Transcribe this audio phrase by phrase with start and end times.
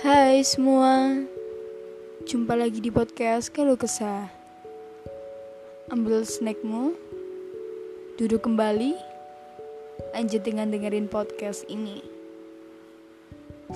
[0.00, 1.12] Hai semua.
[2.24, 4.32] Jumpa lagi di podcast Kalau Kesah.
[5.92, 6.96] Ambil snackmu
[8.16, 8.96] Duduk kembali
[10.16, 12.00] Lanjut dengan dengerin podcast ini.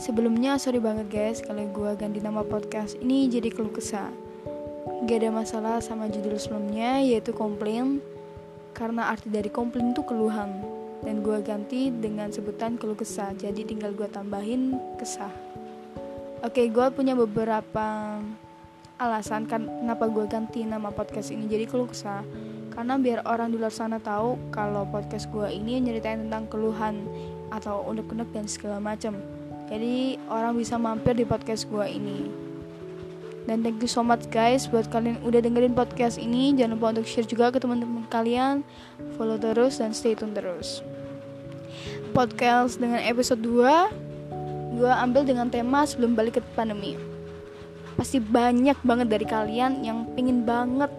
[0.00, 4.08] Sebelumnya sorry banget guys Kalau gue ganti nama podcast ini jadi Keluh Kesah.
[5.04, 8.00] Gak ada masalah sama judul sebelumnya Yaitu komplain.
[8.72, 10.56] Karena arti dari komplain itu keluhan.
[11.04, 15.43] Dan gue ganti dengan sebutan keluh kesah jadi tinggal gue tambahin kesah
[16.44, 18.20] oke gue punya beberapa
[19.00, 21.88] alasan kan kenapa gue ganti nama podcast ini jadi keluh
[22.74, 27.06] karena biar orang di luar sana tahu kalau podcast gue ini nyeritain tentang keluhan
[27.54, 29.14] atau unek-unek dan segala macam.
[29.70, 32.26] Jadi orang bisa mampir di podcast gue ini.
[33.46, 36.50] Dan thank you so much guys buat kalian udah dengerin podcast ini.
[36.58, 38.66] Jangan lupa untuk share juga ke teman-teman kalian.
[39.14, 40.82] Follow terus dan stay tune terus.
[42.10, 44.03] Podcast dengan episode 2
[44.74, 46.98] Gue ambil dengan tema sebelum balik ke pandemi.
[47.94, 50.90] Pasti banyak banget dari kalian yang pengen banget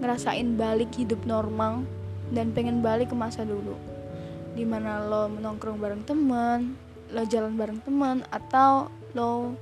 [0.00, 1.84] ngerasain balik hidup normal
[2.32, 3.76] Dan pengen balik ke masa dulu.
[4.56, 6.72] Di mana lo menongkrong bareng teman
[7.12, 9.52] Lo jalan bareng teman Atau lo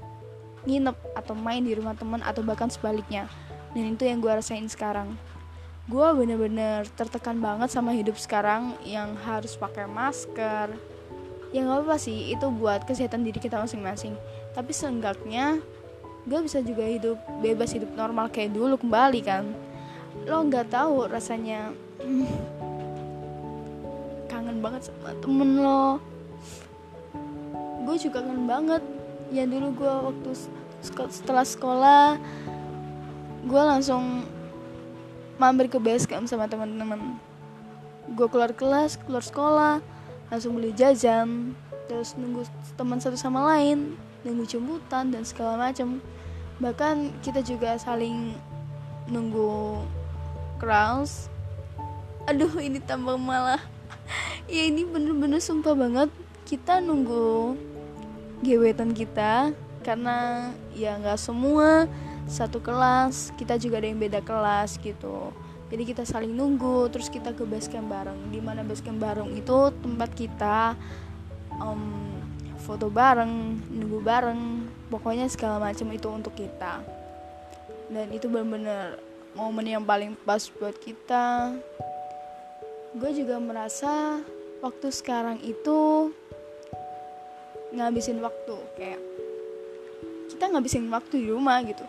[0.62, 3.26] nginep atau main di rumah teman Atau bahkan sebaliknya.
[3.74, 5.18] Dan itu yang gue rasain sekarang.
[5.90, 10.70] Gue bener-bener tertekan banget sama hidup sekarang yang harus pakai masker
[11.48, 14.12] ya nggak apa sih itu buat kesehatan diri kita masing-masing.
[14.52, 15.60] Tapi seenggaknya
[16.28, 19.48] gue bisa juga hidup bebas hidup normal kayak dulu kembali kan.
[20.28, 21.72] Lo nggak tahu rasanya
[24.30, 25.96] kangen banget sama temen lo.
[27.88, 28.84] Gue juga kangen banget.
[29.32, 30.30] Ya dulu gue waktu
[30.84, 32.06] setelah sekolah
[33.48, 34.24] gue langsung
[35.38, 37.18] mampir ke base camp sama teman-teman
[38.12, 39.74] gue keluar kelas keluar sekolah
[40.28, 41.56] langsung beli jajan
[41.88, 42.44] terus nunggu
[42.76, 46.00] teman satu sama lain nunggu jemputan dan segala macam.
[46.58, 48.34] Bahkan kita juga saling
[49.08, 49.80] nunggu
[50.60, 51.32] crowds
[52.28, 53.60] aduh ini tambah malah.
[54.48, 56.08] Ya ini bener-bener sumpah banget.
[56.48, 57.52] Kita nunggu
[58.40, 59.52] gebetan kita
[59.84, 61.84] karena ya nggak semua
[62.28, 65.32] satu kelas kita juga ada yang beda kelas gitu
[65.68, 68.32] jadi kita saling nunggu terus kita ke basecamp bareng.
[68.32, 70.72] Di mana basecamp bareng itu tempat kita
[71.60, 72.16] um,
[72.64, 74.40] foto bareng nunggu bareng
[74.88, 76.80] pokoknya segala macam itu untuk kita.
[77.92, 78.96] Dan itu benar-benar
[79.36, 81.52] momen yang paling pas buat kita.
[82.96, 84.24] Gue juga merasa
[84.64, 86.08] waktu sekarang itu
[87.76, 89.00] ngabisin waktu kayak
[90.32, 91.84] kita ngabisin waktu di rumah gitu.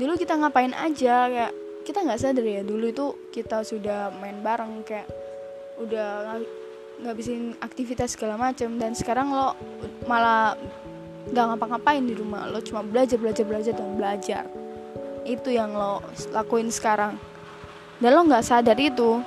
[0.00, 4.82] Dulu kita ngapain aja kayak kita nggak sadar ya dulu itu kita sudah main bareng
[4.82, 5.06] kayak
[5.78, 6.42] udah
[6.98, 9.54] ngabisin aktivitas segala macam dan sekarang lo
[10.10, 10.58] malah
[11.30, 14.44] nggak ngapa-ngapain di rumah lo cuma belajar belajar belajar dan belajar.
[15.22, 16.02] Itu yang lo
[16.34, 17.14] lakuin sekarang.
[18.02, 19.22] Dan lo nggak sadar itu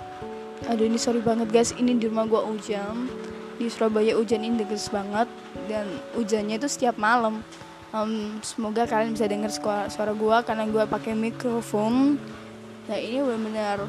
[0.67, 3.07] aduh ini sorry banget guys ini di rumah gue hujan.
[3.55, 5.31] Di Surabaya hujan ini deges banget
[5.71, 7.39] dan hujannya itu setiap malam.
[7.89, 12.21] Um, semoga kalian bisa dengar suara, suara gue karena gue pakai mikrofon
[12.89, 13.85] nah ini benar-benar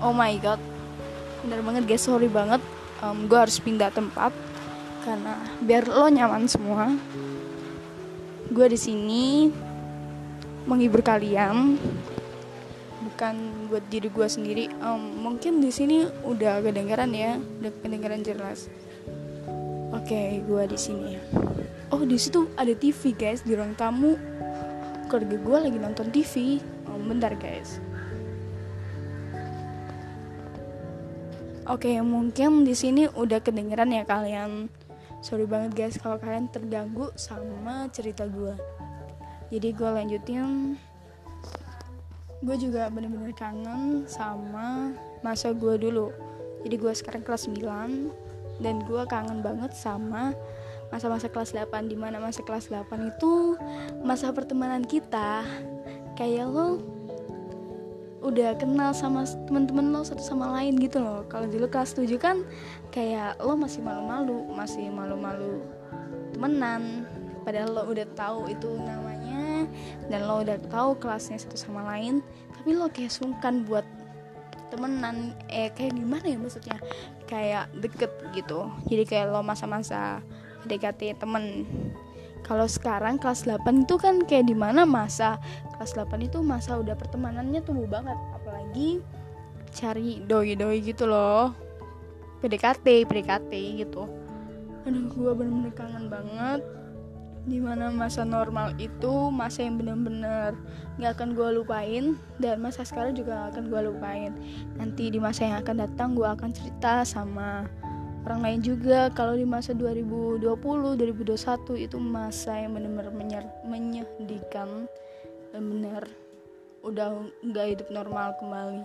[0.00, 0.60] oh my god.
[1.44, 2.04] Benar banget guys.
[2.04, 2.60] Sorry banget.
[3.04, 4.32] Um, gue harus pindah tempat
[5.04, 6.90] karena biar lo nyaman semua.
[8.50, 9.52] Gue di sini
[10.66, 11.78] menghibur kalian
[13.06, 13.34] bukan
[13.68, 14.64] buat diri gue sendiri.
[14.82, 18.70] Um, mungkin di sini udah kedengaran ya udah kedengaran jelas.
[19.94, 21.12] Oke okay, gue di sini.
[21.94, 24.18] Oh di situ ada TV guys di ruang tamu.
[25.06, 26.58] Keluarga gue lagi nonton TV
[26.90, 27.78] oh, bentar guys
[31.66, 34.70] Oke, mungkin di sini udah kedengeran ya kalian.
[35.18, 38.54] Sorry banget guys kalau kalian terganggu sama cerita gue.
[39.50, 40.78] Jadi gue lanjutin.
[42.38, 44.94] Gue juga bener-bener kangen sama
[45.26, 46.14] masa gue dulu.
[46.62, 50.38] Jadi gue sekarang kelas 9 dan gue kangen banget sama
[50.94, 53.58] masa-masa kelas 8 di mana masa kelas 8 itu
[54.06, 55.42] masa pertemanan kita
[56.14, 56.95] kayak lo
[58.24, 61.24] udah kenal sama temen-temen lo satu sama lain gitu loh.
[61.28, 62.40] Kalau dulu kelas 7 kan
[62.90, 65.60] kayak lo masih malu-malu masih malu-malu
[66.32, 67.04] temenan.
[67.44, 69.70] Padahal lo udah tahu itu namanya
[70.10, 72.24] dan lo udah tahu kelasnya satu sama lain
[72.56, 73.84] tapi lo kayak sungkan buat
[74.72, 75.36] temenan.
[75.46, 76.78] Eh kayak gimana ya maksudnya?
[77.28, 78.66] Kayak deket gitu.
[78.90, 80.24] Jadi kayak lo masa-masa
[80.66, 81.62] PDKT temen
[82.46, 85.42] kalau sekarang kelas 8 itu kan kayak di mana masa?
[85.74, 88.14] Kelas 8 itu masa udah pertemanannya tumbuh banget.
[88.38, 89.02] Apalagi
[89.74, 91.50] cari doi-doi gitu loh.
[92.38, 93.52] PDKT PDKT
[93.82, 94.06] gitu.
[94.86, 96.62] Aduh gue bener-bener kangen banget.
[97.46, 100.54] Di mana masa normal itu masa yang bener-bener
[101.02, 102.04] gak akan gue lupain
[102.38, 104.32] dan masa sekarang juga gak akan gue lupain.
[104.78, 107.66] Nanti di masa yang akan datang gue akan cerita sama
[108.26, 109.06] orang lain juga.
[109.14, 114.90] Kalau di masa 2020 2021 itu masa yang benar-benar menyedihkan.
[115.54, 116.10] Benar
[116.82, 118.84] udah nggak hidup normal kembali.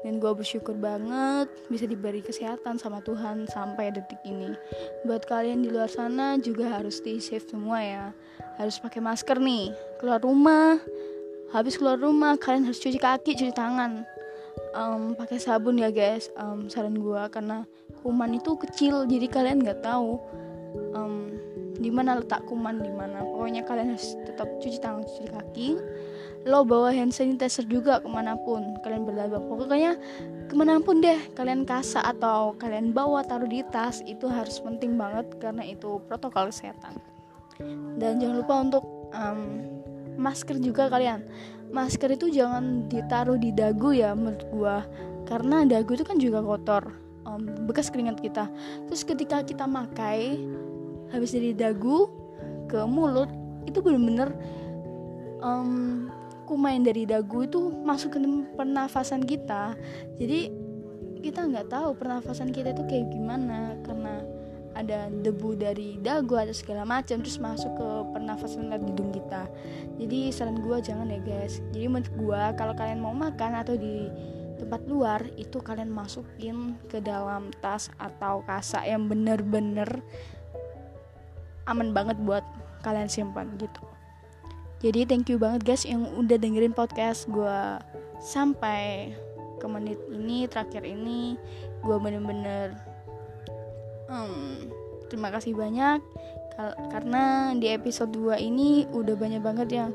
[0.00, 4.56] Dan gue bersyukur banget bisa diberi kesehatan sama Tuhan sampai detik ini.
[5.04, 8.06] Buat kalian di luar sana juga harus stay safe semua ya.
[8.56, 9.76] Harus pakai masker nih.
[10.00, 10.80] Keluar rumah.
[11.52, 14.19] Habis keluar rumah kalian harus cuci kaki cuci tangan
[14.74, 16.30] um, pakai sabun ya guys.
[16.38, 17.66] Um, saran gue karena
[18.00, 20.16] kuman itu kecil jadi kalian nggak tahu
[20.94, 21.34] um,
[21.80, 23.24] di mana letak kuman di mana.
[23.24, 25.68] Pokoknya kalian harus tetap cuci tangan cuci kaki.
[26.48, 29.40] Lo bawa hand sanitizer juga ke mana pun kalian berlaba.
[29.44, 29.96] Pokoknya
[30.48, 34.96] ke mana pun deh kalian kasa atau kalian bawa taruh di tas itu harus penting
[34.96, 36.96] banget karena itu protokol kesehatan.
[38.00, 39.40] Dan jangan lupa untuk um,
[40.16, 41.24] masker juga kalian
[41.70, 44.76] masker itu jangan ditaruh di dagu ya menurut gua.
[45.26, 46.90] Karena dagu itu kan juga kotor
[47.26, 48.50] um, bekas keringat kita.
[48.90, 50.42] Terus ketika kita makai
[51.14, 52.10] habis dari dagu
[52.70, 53.30] ke mulut
[53.66, 54.34] itu bener-bener
[55.42, 56.10] um,
[56.50, 58.18] kumain dari dagu itu masuk ke
[58.58, 59.78] pernafasan kita.
[60.18, 60.50] Jadi
[61.20, 64.09] kita nggak tahu pernafasan kita itu kayak gimana karena
[64.80, 69.46] ada debu dari dagu atau segala macam terus masuk ke pernafasan lewat hidung kita.
[70.00, 71.60] Jadi saran gue jangan ya guys.
[71.70, 74.08] Jadi menurut gue kalau kalian mau makan atau di
[74.60, 79.88] tempat luar itu kalian masukin ke dalam tas atau kasa yang bener-bener
[81.64, 82.44] aman banget buat
[82.84, 83.80] kalian simpan gitu.
[84.80, 87.60] Jadi thank you banget guys yang udah dengerin podcast gue
[88.20, 89.12] sampai
[89.60, 91.36] ke menit ini terakhir ini.
[91.84, 92.89] Gue bener-bener
[94.10, 94.68] hmm,
[95.06, 96.02] terima kasih banyak
[96.92, 99.90] karena di episode 2 ini udah banyak banget yang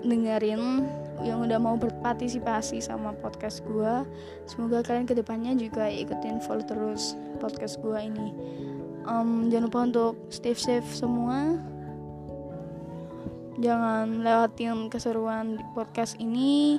[0.00, 0.86] dengerin
[1.20, 4.06] yang udah mau berpartisipasi sama podcast gue
[4.46, 8.30] semoga kalian ke depannya juga ikutin follow terus podcast gue ini.
[9.08, 11.56] Um, jangan lupa untuk stay safe semua.
[13.58, 16.78] Jangan lewatin keseruan di podcast ini.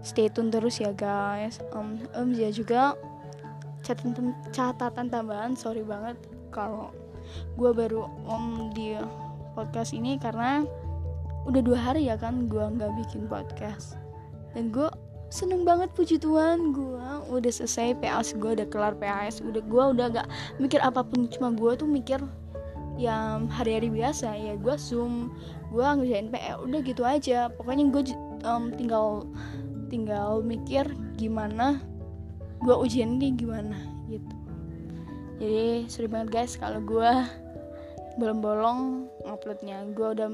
[0.00, 1.60] Stay tune terus ya guys.
[1.76, 2.96] Um, um ya juga
[3.90, 6.14] catatan catatan tambahan sorry banget
[6.54, 6.94] kalau
[7.58, 8.94] gue baru om di
[9.58, 10.62] podcast ini karena
[11.50, 13.98] udah dua hari ya kan gue nggak bikin podcast.
[14.54, 14.86] Dan gue
[15.30, 20.06] seneng banget puji Tuhan gue udah selesai PAS gue udah kelar PAS udah gue udah
[20.10, 20.26] gak
[20.58, 22.18] mikir apa pun cuma gue tuh mikir
[22.98, 25.30] yang hari-hari biasa ya gue zoom
[25.70, 27.46] gue ngerjain PR udah gitu aja.
[27.54, 28.02] Pokoknya gue
[28.42, 29.22] um, tinggal
[29.86, 31.78] tinggal mikir gimana
[32.60, 33.76] gue ujian ini gimana
[34.12, 34.36] gitu.
[35.40, 37.10] Jadi sorry banget guys kalau gue
[38.20, 39.88] bolong-bolong uploadnya.
[39.96, 40.28] Gue udah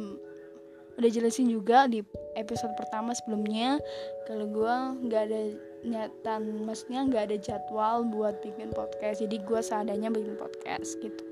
[0.97, 2.01] udah jelasin juga di
[2.35, 3.77] episode pertama sebelumnya
[4.25, 4.75] kalau gue
[5.07, 5.41] nggak ada
[5.87, 9.23] nyatan maksudnya nggak ada jadwal buat bikin podcast.
[9.23, 11.23] Jadi gue seadanya bikin podcast gitu.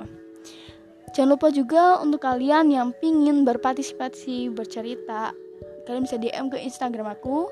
[1.14, 5.34] Jangan lupa juga untuk kalian yang pingin berpartisipasi bercerita
[5.84, 7.50] kalian bisa DM ke Instagram aku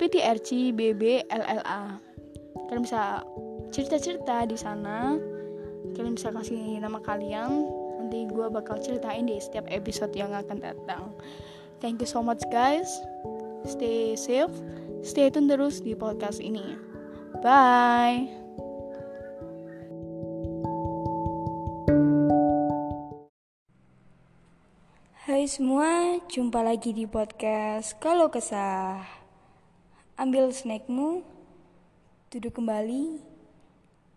[0.00, 1.20] ptrcbblla
[2.68, 3.22] kalian bisa
[3.74, 5.18] cerita-cerita di sana.
[5.94, 7.68] Kalian bisa kasih nama kalian.
[8.00, 11.12] Nanti gue bakal ceritain di setiap episode yang akan datang.
[11.82, 12.88] Thank you so much guys.
[13.68, 14.52] Stay safe.
[15.04, 16.76] Stay tune terus di podcast ini.
[17.44, 18.44] Bye.
[25.24, 29.00] Hai semua, jumpa lagi di podcast Kalau Kesah.
[30.20, 31.33] Ambil snackmu,
[32.34, 33.22] duduk kembali,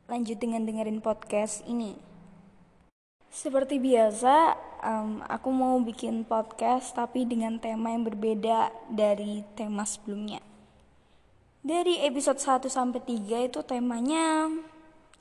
[0.10, 1.94] lanjut dengan dengerin podcast ini.
[3.30, 10.42] Seperti biasa, um, aku mau bikin podcast tapi dengan tema yang berbeda dari tema sebelumnya.
[11.62, 14.50] Dari episode 1 sampai 3 itu temanya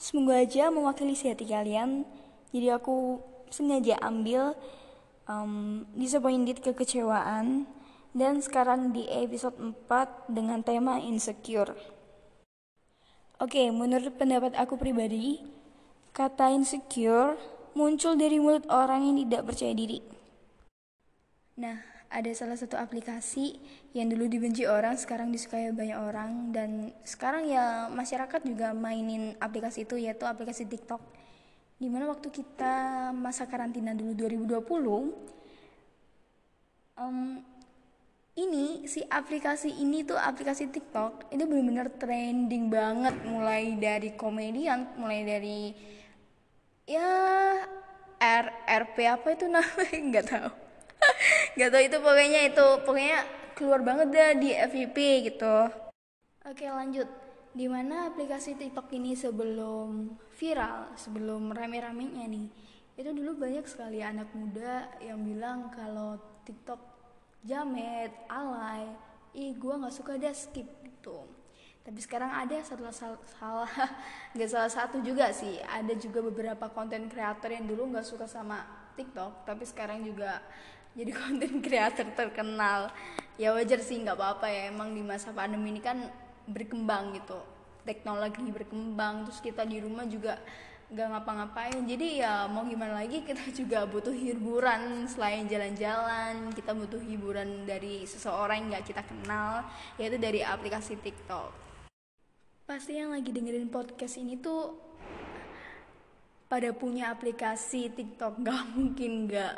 [0.00, 2.08] semoga aja mewakili si hati kalian.
[2.48, 3.20] Jadi aku
[3.52, 4.56] sengaja ambil
[5.28, 7.68] um, disappointed kekecewaan
[8.16, 11.95] dan sekarang di episode 4 dengan tema insecure.
[13.36, 15.44] Oke, menurut pendapat aku pribadi,
[16.16, 17.36] kata insecure
[17.76, 20.00] muncul dari mulut orang yang tidak percaya diri.
[21.60, 21.76] Nah,
[22.08, 23.60] ada salah satu aplikasi
[23.92, 29.84] yang dulu dibenci orang, sekarang disukai banyak orang dan sekarang ya masyarakat juga mainin aplikasi
[29.84, 31.04] itu yaitu aplikasi TikTok.
[31.76, 35.12] Di mana waktu kita masa karantina dulu 2020,
[36.96, 37.44] um,
[38.36, 43.16] ini si aplikasi ini tuh aplikasi TikTok itu benar-benar trending banget.
[43.24, 45.72] Mulai dari komedian mulai dari
[46.84, 47.08] ya
[48.20, 49.98] R RP apa itu namanya?
[50.12, 50.50] Nggak tahu.
[51.56, 53.18] Nggak tahu itu pokoknya itu pokoknya
[53.56, 54.96] keluar banget deh di FYP
[55.32, 55.56] gitu.
[56.44, 57.08] Oke lanjut.
[57.56, 62.52] Di mana aplikasi TikTok ini sebelum viral sebelum rame-ramenya nih?
[63.00, 66.95] Itu dulu banyak sekali anak muda yang bilang kalau TikTok
[67.46, 68.90] jamet alay.
[69.32, 71.22] Ih gue nggak suka deh skip gitu.
[71.86, 72.90] Tapi sekarang ada salah
[73.38, 73.70] salah
[74.34, 75.62] nggak salah satu juga sih.
[75.62, 78.66] Ada juga beberapa konten kreator yang dulu nggak suka sama
[78.98, 80.42] TikTok tapi sekarang juga
[80.98, 82.90] jadi konten kreator terkenal.
[83.38, 84.74] Ya wajar sih nggak apa-apa ya.
[84.74, 86.02] Emang di masa pandemi ini kan
[86.50, 87.38] berkembang gitu.
[87.86, 90.42] Teknologi berkembang terus kita di rumah juga
[90.86, 91.82] nggak ngapa-ngapain.
[91.82, 96.54] Jadi ya mau gimana lagi kita juga butuh hiburan selain jalan-jalan.
[96.54, 99.66] Kita butuh hiburan dari seseorang yang nggak kita kenal
[99.98, 101.50] yaitu dari aplikasi TikTok.
[102.66, 104.74] Pasti yang lagi dengerin podcast ini tuh
[106.46, 108.38] pada punya aplikasi TikTok.
[108.42, 109.54] Nggak mungkin nggak.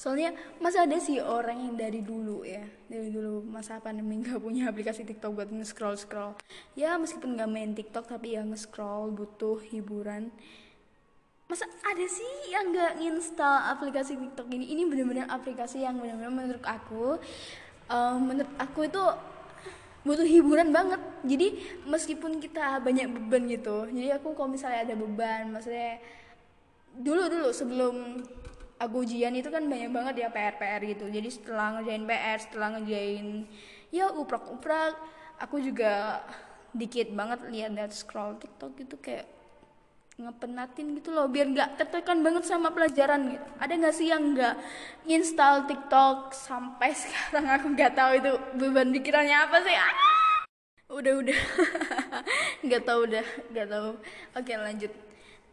[0.00, 0.32] Soalnya
[0.64, 2.64] masa ada sih orang yang dari dulu ya.
[2.88, 6.32] Dari dulu masa pandemi nggak punya aplikasi TikTok buat nge-scroll scroll
[6.72, 10.32] ya meskipun nggak main TikTok tapi ya nge-scroll butuh hiburan
[11.50, 16.62] masa ada sih yang nggak install aplikasi TikTok ini ini benar-benar aplikasi yang benar-benar menurut
[16.62, 17.18] aku
[17.90, 19.02] um, menurut aku itu
[20.00, 21.02] butuh hiburan banget.
[21.26, 25.98] Jadi meskipun kita banyak beban gitu jadi aku kalau misalnya ada beban maksudnya
[26.94, 27.94] dulu dulu sebelum
[28.80, 31.10] aku ujian itu kan banyak banget ya PR PR gitu.
[31.10, 33.26] Jadi setelah ngerjain PR setelah ngerjain
[33.90, 34.94] ya uprak uprak
[35.42, 36.22] aku juga
[36.70, 39.39] dikit banget lihat dan scroll TikTok gitu kayak
[40.20, 43.46] ngepenatin gitu loh biar nggak tertekan banget sama pelajaran gitu.
[43.56, 44.54] Ada nggak sih yang nggak
[45.08, 47.48] install TikTok sampai sekarang?
[47.48, 49.76] Aku nggak tahu itu beban pikirannya apa sih.
[49.76, 50.20] Ah!
[50.90, 51.40] udah udah.
[52.66, 53.26] Nggak tahu udah.
[53.54, 53.90] Nggak tahu.
[54.34, 54.92] Oke lanjut.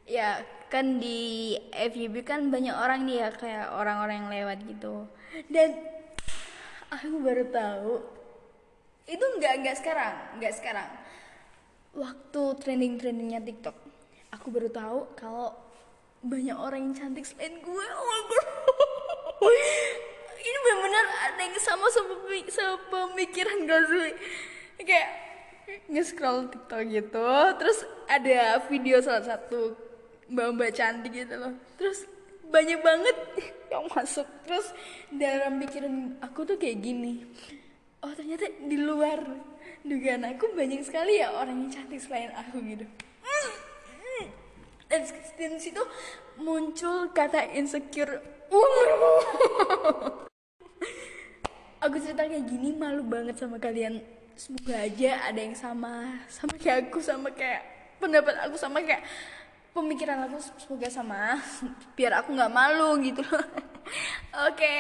[0.10, 5.06] Ya kan di FYP kan banyak orang nih ya kayak orang-orang yang lewat gitu.
[5.48, 5.78] Dan
[6.90, 7.94] aku baru tahu
[9.06, 10.16] itu nggak nggak sekarang.
[10.42, 10.90] Nggak sekarang.
[11.94, 13.97] Waktu trending trendingnya TikTok
[14.48, 15.52] aku baru tahu kalau
[16.24, 17.86] banyak orang yang cantik selain gue.
[18.00, 18.48] Oh god.
[20.40, 22.16] Ini benar-benar ada yang sama sama
[22.88, 24.16] pemikiran gak sih?
[24.88, 25.10] Kayak
[25.92, 27.28] nge-scroll TikTok gitu
[27.60, 29.76] terus ada video salah satu
[30.32, 31.52] mbak-mbak cantik gitu loh.
[31.76, 32.08] Terus
[32.48, 33.18] banyak banget
[33.76, 34.32] yang masuk.
[34.48, 34.72] Terus
[35.12, 37.28] dalam pikiran aku tuh kayak gini
[38.00, 39.20] oh ternyata di luar
[39.84, 42.88] dugaan aku banyak sekali ya orang yang cantik selain aku gitu
[44.88, 45.04] dan
[45.38, 45.84] di situ
[46.40, 48.24] muncul kata insecure
[51.84, 54.00] aku cerita kayak gini malu banget sama kalian.
[54.38, 57.66] Semoga aja ada yang sama sama kayak aku sama kayak
[57.98, 59.04] pendapat aku sama kayak
[59.74, 60.38] pemikiran aku.
[60.62, 61.42] Semoga sama
[61.98, 63.24] biar aku nggak malu gitu
[64.48, 64.76] oke oke.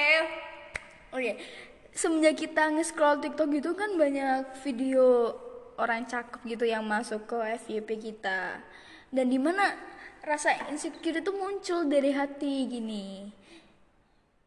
[1.11, 1.35] Okay.
[1.97, 5.33] semenjak kita nge-scroll TikTok gitu kan banyak video
[5.81, 8.61] orang cakep gitu yang masuk ke FYP kita.
[9.09, 9.73] Dan di mana
[10.27, 13.31] rasa insecure itu muncul dari hati gini.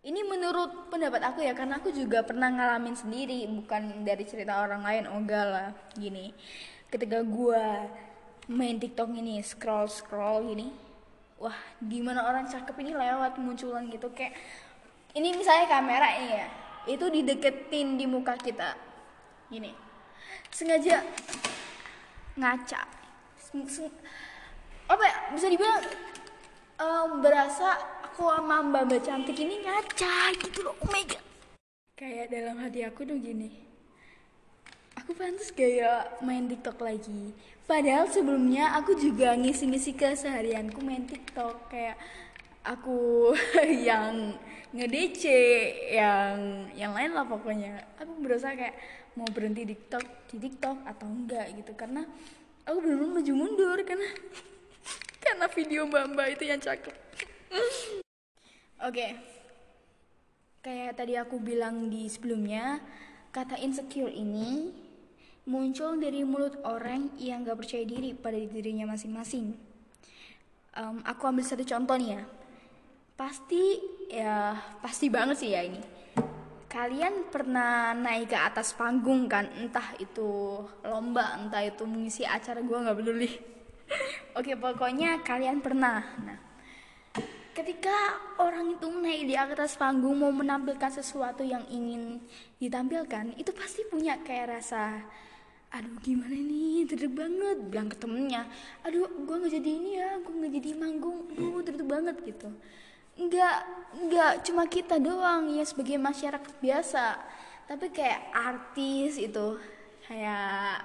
[0.00, 4.84] Ini menurut pendapat aku ya karena aku juga pernah ngalamin sendiri bukan dari cerita orang
[4.84, 6.36] lain oh enggak lah gini.
[6.92, 7.64] Ketika gue
[8.52, 10.68] main tiktok ini scroll scroll gini
[11.40, 14.36] wah di mana orang cakep ini lewat munculan gitu kayak
[15.16, 16.46] ini misalnya kamera ini ya
[16.90, 18.76] itu dideketin di muka kita
[19.48, 19.72] gini.
[20.52, 21.04] Sengaja
[22.36, 22.82] ngaca
[24.90, 25.86] apa ya bisa dibilang
[26.82, 31.22] um, berasa aku sama mbak mbak cantik ini ngaca gitu loh oh my god.
[31.94, 33.70] Kayak dalam hati aku tuh gini
[35.10, 37.34] aku pantas kayak main tiktok lagi?
[37.66, 41.98] Padahal sebelumnya aku juga ngisi-ngisi keseharianku main tiktok kayak
[42.62, 43.30] aku
[43.90, 44.38] yang
[44.70, 45.22] nge-DC
[45.90, 47.82] yang yang lain lah pokoknya.
[47.98, 48.78] Aku berasa kayak
[49.18, 52.06] mau berhenti TikTok di TikTok atau enggak gitu karena
[52.62, 54.06] aku belum maju mundur karena
[55.30, 56.90] karena video mbak-mbak itu yang cakep.
[56.90, 58.02] Oke.
[58.82, 59.10] Okay.
[60.60, 62.82] kayak tadi aku bilang di sebelumnya
[63.32, 64.68] kata insecure ini
[65.48, 69.56] muncul dari mulut orang yang gak percaya diri pada dirinya masing-masing.
[70.76, 72.22] Um, aku ambil satu contoh nih ya.
[73.14, 73.64] Pasti
[74.10, 75.80] ya pasti banget sih ya ini.
[76.68, 79.46] Kalian pernah naik ke atas panggung kan?
[79.56, 83.59] Entah itu lomba entah itu mengisi acara gue nggak peduli
[84.38, 86.06] Oke, pokoknya kalian pernah.
[86.22, 86.38] Nah,
[87.50, 92.22] ketika orang itu naik di atas panggung mau menampilkan sesuatu yang ingin
[92.62, 95.02] ditampilkan, itu pasti punya kayak rasa
[95.70, 98.42] aduh gimana nih deg banget bilang ke temennya.
[98.82, 102.50] Aduh gue nggak jadi ini ya gue nggak jadi manggung gue deg banget gitu.
[103.14, 103.56] Nggak
[104.02, 107.18] nggak cuma kita doang ya sebagai masyarakat biasa.
[107.70, 109.62] Tapi kayak artis itu
[110.10, 110.82] kayak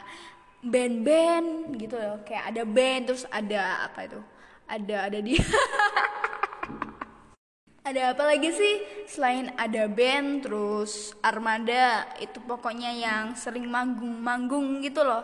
[0.63, 2.21] band-band gitu loh.
[2.23, 4.19] Kayak ada band terus ada apa itu?
[4.65, 5.43] Ada ada dia.
[7.85, 8.81] Ada apa lagi sih?
[9.05, 15.21] Selain ada band terus armada itu pokoknya yang sering manggung-manggung gitu loh.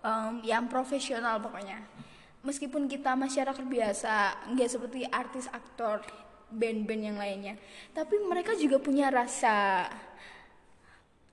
[0.00, 1.76] Um, yang profesional pokoknya.
[2.40, 6.00] Meskipun kita masyarakat biasa nggak seperti artis aktor
[6.48, 7.60] band-band yang lainnya.
[7.92, 9.84] Tapi mereka juga punya rasa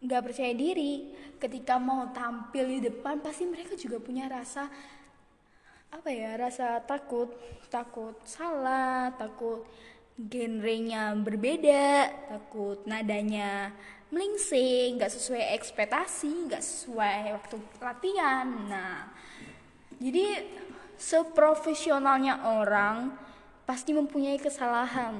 [0.01, 1.13] nggak percaya diri.
[1.37, 4.69] Ketika mau tampil di depan pasti mereka juga punya rasa
[5.93, 7.33] apa ya rasa takut.
[7.67, 9.67] Takut salah takut
[10.17, 13.69] genrenya berbeda takut nadanya
[14.09, 18.47] melingsing nggak sesuai ekspektasi nggak sesuai waktu latihan.
[18.65, 19.11] Nah
[20.01, 20.45] jadi
[20.97, 23.13] seprofesionalnya orang
[23.65, 25.17] pasti mempunyai kesalahan.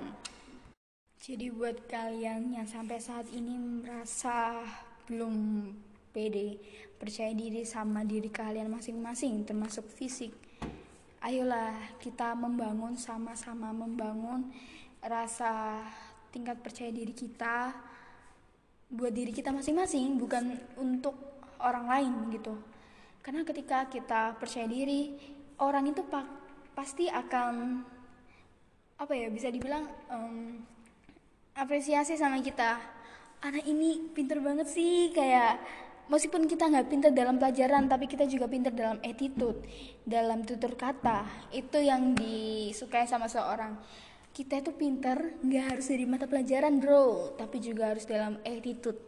[1.27, 4.63] Jadi buat kalian yang sampai saat ini merasa
[5.11, 5.67] belum
[6.15, 6.55] pede,
[6.95, 10.31] percaya diri sama diri kalian masing-masing termasuk fisik.
[11.19, 14.55] Ayolah kita membangun sama-sama membangun
[15.03, 15.83] rasa
[16.31, 17.75] tingkat percaya diri kita
[18.87, 22.55] buat diri kita masing-masing bukan untuk orang lain gitu.
[23.19, 25.11] Karena ketika kita percaya diri,
[25.59, 26.07] orang itu
[26.71, 27.83] pasti akan
[28.95, 30.76] apa ya bisa dibilang um,
[31.57, 32.77] apresiasi sama kita.
[33.41, 35.57] Anak ini pinter banget sih kayak
[36.05, 39.65] meskipun kita nggak pinter dalam pelajaran tapi kita juga pinter dalam attitude
[40.05, 41.25] dalam tutur kata.
[41.49, 43.73] Itu yang disukai sama seorang.
[44.29, 47.33] Kita itu pinter nggak harus dari mata pelajaran bro.
[47.33, 49.01] Tapi juga harus dalam attitude.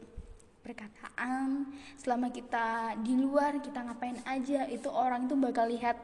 [0.66, 1.70] Perkataan
[2.02, 5.98] selama kita di luar kita ngapain aja itu orang itu bakal lihat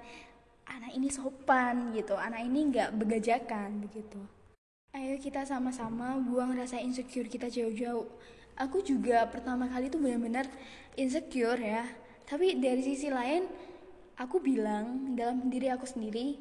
[0.70, 2.14] anak ini sopan gitu.
[2.14, 4.35] Anak ini nggak begajakan begitu
[4.96, 8.08] ayo kita sama-sama buang rasa insecure kita jauh-jauh.
[8.55, 10.48] Aku juga pertama kali tuh benar-benar
[10.96, 11.84] insecure ya.
[12.24, 13.44] Tapi dari sisi lain
[14.16, 16.40] aku bilang dalam diri aku sendiri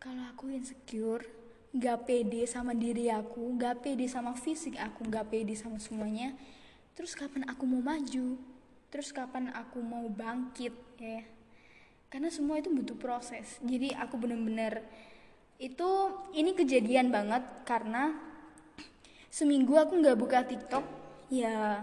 [0.00, 1.28] kalau aku insecure
[1.76, 6.32] gak pede sama diri aku gak pede sama fisik aku gak pede sama semuanya
[6.96, 8.40] terus kapan aku mau maju?
[8.88, 11.20] Terus kapan aku mau bangkit ya?
[12.08, 13.60] Karena semua itu butuh proses.
[13.60, 14.80] Jadi aku bener-bener
[15.58, 15.90] itu
[16.34, 18.14] ini kejadian banget karena
[19.30, 20.84] seminggu aku nggak buka TikTok.
[21.30, 21.82] Ya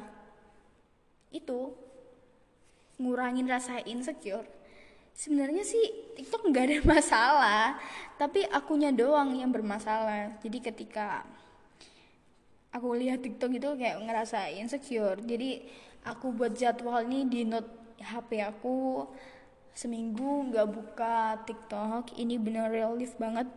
[1.31, 1.73] itu
[2.99, 4.45] ngurangin rasa insecure.
[5.11, 7.63] Sebenarnya sih TikTok nggak ada masalah
[8.19, 10.37] tapi akunya doang yang bermasalah.
[10.43, 11.25] Jadi ketika
[12.71, 15.19] aku lihat TikTok itu kayak ngerasa insecure.
[15.19, 15.65] Jadi
[16.07, 19.05] aku buat jadwal ini di note HP aku
[19.71, 23.47] seminggu nggak buka TikTok ini bener relief banget.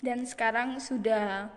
[0.00, 1.52] Dan sekarang sudah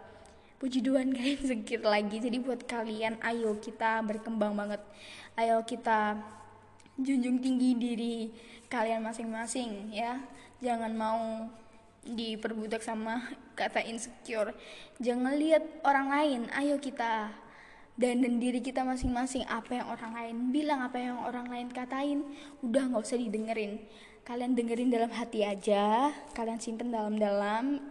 [0.59, 2.19] puji Tuhan kalian sedikit lagi.
[2.19, 4.81] Jadi buat kalian ayo kita berkembang banget.
[5.35, 6.19] Ayo kita
[6.95, 8.17] junjung tinggi diri
[8.71, 10.21] kalian masing-masing ya.
[10.63, 11.51] Jangan mau
[12.03, 14.51] diperbudak sama kata insecure.
[14.99, 16.41] Jangan lihat orang lain.
[16.55, 17.31] Ayo kita
[17.93, 22.25] dan dan diri kita masing-masing apa yang orang lain bilang apa yang orang lain katain
[22.65, 23.77] udah nggak usah didengerin.
[24.23, 27.83] Kalian dengerin dalam hati aja kalian simpen dalam-dalam.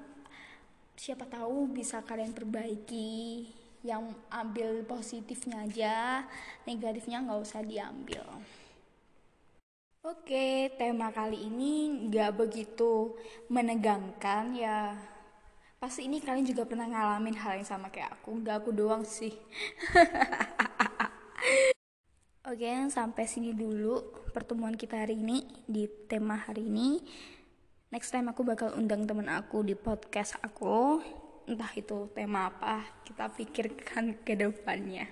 [0.98, 3.46] Siapa tahu bisa kalian perbaiki
[3.82, 6.26] yang ambil positifnya aja
[6.66, 8.22] negatifnya nggak usah diambil.
[10.02, 13.14] Oke, tema kali ini nggak begitu
[13.46, 14.98] menegangkan ya
[15.82, 19.34] pasti ini kalian juga pernah ngalamin hal yang sama kayak aku nggak aku doang sih
[22.42, 24.02] Oke, sampai sini dulu
[24.34, 27.00] pertemuan kita hari ini di tema hari ini.
[27.94, 31.00] Next time aku bakal undang temen aku di podcast aku.
[31.48, 35.06] Entah itu tema apa, kita pikirkan ke depannya.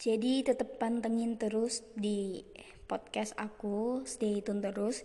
[0.00, 2.42] Jadi tetap pantengin terus di
[2.88, 5.04] podcast aku, stay tune terus.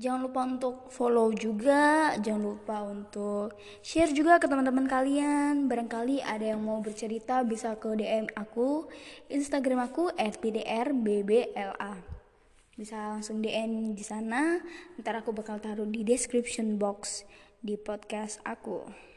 [0.00, 3.52] Jangan lupa untuk follow juga, jangan lupa untuk
[3.84, 5.68] share juga ke teman-teman kalian.
[5.68, 8.88] Barangkali ada yang mau bercerita bisa ke DM aku,
[9.28, 11.92] Instagram aku @pdrbbla.
[12.80, 14.64] Bisa langsung DM di sana.
[14.96, 17.28] Ntar aku bakal taruh di description box
[17.60, 19.09] di podcast aku.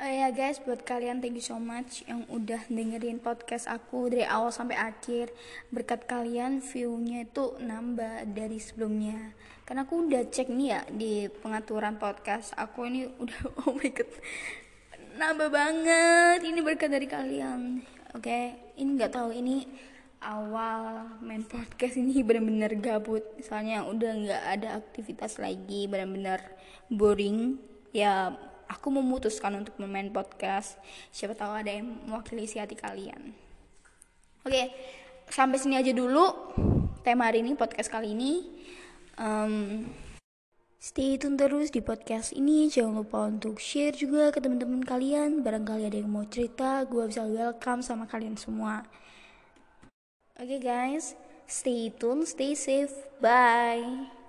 [0.00, 4.24] Oh ya guys, buat kalian thank you so much yang udah dengerin podcast aku dari
[4.24, 5.36] awal sampai akhir.
[5.68, 9.36] Berkat kalian view-nya itu nambah dari sebelumnya.
[9.68, 14.08] Karena aku udah cek nih ya di pengaturan podcast aku ini udah oh my god
[15.20, 16.40] nambah banget.
[16.40, 17.84] Ini berkat dari kalian.
[18.16, 18.44] Oke, okay?
[18.80, 19.68] ini nggak tahu ini
[20.24, 23.28] awal main podcast ini benar-benar gabut.
[23.36, 26.40] Misalnya udah nggak ada aktivitas lagi, benar-benar
[26.88, 27.60] boring.
[27.92, 28.32] Ya
[28.72, 30.80] aku memutuskan untuk memain podcast
[31.12, 33.36] siapa tahu ada yang mewakili isi hati kalian
[34.48, 34.62] oke
[35.28, 36.56] sampai sini aja dulu
[37.04, 38.32] tema hari ini podcast kali ini
[39.20, 39.84] um,
[40.82, 42.66] Stay tune terus di podcast ini.
[42.66, 45.38] Jangan lupa untuk share juga ke teman-teman kalian.
[45.46, 48.82] Barangkali ada yang mau cerita, gue bisa welcome sama kalian semua.
[50.34, 51.14] Oke okay guys,
[51.46, 52.90] stay tune, stay safe.
[53.22, 54.21] Bye.